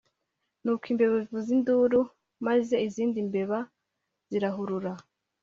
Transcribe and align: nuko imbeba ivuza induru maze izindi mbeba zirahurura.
nuko 0.61 0.83
imbeba 0.91 1.15
ivuza 1.23 1.49
induru 1.57 2.01
maze 2.47 2.75
izindi 2.87 3.17
mbeba 3.29 3.59
zirahurura. 4.29 4.91